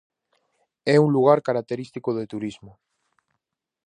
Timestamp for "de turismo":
2.17-2.71